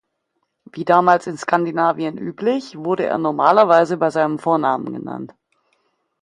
[0.73, 5.35] Wie damals in Skandinavien üblich wurde er normalerweise bei seinem Vornamen genannt.